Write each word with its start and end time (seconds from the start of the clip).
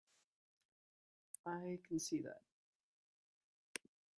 I 1.45 1.77
can 1.87 1.99
see 1.99 2.21
that. 2.21 2.41